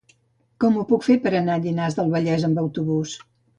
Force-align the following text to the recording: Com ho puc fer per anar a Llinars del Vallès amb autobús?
Com 0.63 0.79
ho 0.79 0.85
puc 0.91 1.05
fer 1.09 1.17
per 1.27 1.33
anar 1.41 1.59
a 1.59 1.63
Llinars 1.67 1.99
del 2.01 2.11
Vallès 2.17 2.49
amb 2.51 2.65
autobús? 2.65 3.17